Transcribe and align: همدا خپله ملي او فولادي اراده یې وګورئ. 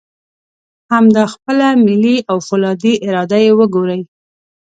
همدا 0.91 1.23
خپله 1.33 1.67
ملي 1.85 2.15
او 2.29 2.37
فولادي 2.47 2.93
اراده 3.07 3.37
یې 3.45 3.51
وګورئ. 3.59 4.01